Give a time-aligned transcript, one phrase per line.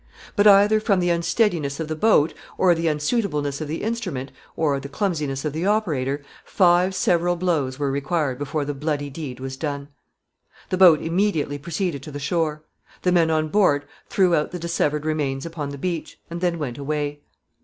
[0.35, 4.79] But, either from the unsteadiness of the boat, or the unsuitableness of the instrument, or
[4.79, 9.55] the clumsiness of the operator, five several blows were required before the bloody deed was
[9.57, 9.89] done.
[9.89, 12.63] [Sidenote: Disposal of the body.] The boat immediately proceeded to the shore.
[13.03, 16.79] The men on board threw out the dissevered remains upon the beach, and then went
[16.79, 17.19] away.